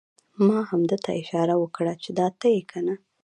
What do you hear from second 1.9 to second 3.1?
چې دا ته یې کنه؟!